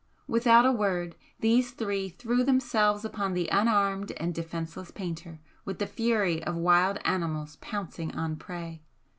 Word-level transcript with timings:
Without 0.25 0.65
a 0.65 0.71
word, 0.71 1.15
these 1.41 1.69
three 1.73 2.09
threw 2.09 2.43
themselves 2.43 3.05
upon 3.05 3.35
the 3.35 3.47
unarmed 3.49 4.13
and 4.13 4.33
defenceless 4.33 4.89
painter 4.89 5.39
with 5.63 5.77
the 5.77 5.85
fury 5.85 6.43
of 6.43 6.55
wild 6.55 6.97
animals 7.05 7.57
pouncing 7.57 8.11
on 8.15 8.35
prey. 8.35 8.81